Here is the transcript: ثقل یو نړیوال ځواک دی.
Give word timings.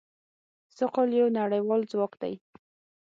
ثقل 0.77 1.07
یو 1.19 1.27
نړیوال 1.39 1.81
ځواک 1.91 2.13
دی. 2.21 2.33